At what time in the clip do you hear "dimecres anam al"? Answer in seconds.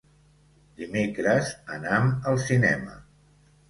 0.79-2.45